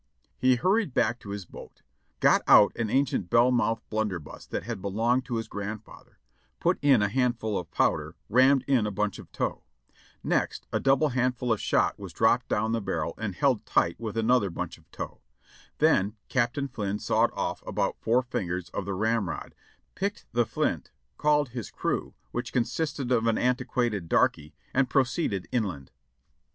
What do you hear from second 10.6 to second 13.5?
a double handful of shot was dropped down the barrel and